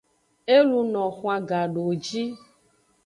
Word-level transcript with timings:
E 0.55 0.57
luno 0.69 1.01
xwan 1.17 1.41
gadowoji. 1.49 2.23